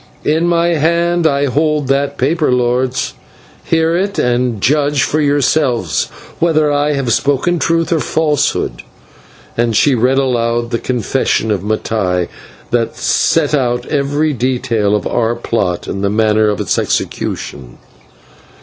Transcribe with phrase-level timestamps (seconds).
[0.25, 3.13] In my hand I hold that paper, lords;
[3.63, 6.05] hear it and judge for yourselves
[6.39, 8.81] whether I have spoken truth or falsehood"
[9.55, 12.29] and she read aloud the confession of Mattai,
[12.71, 17.77] that set out every detail of our plot and the manner of its execution.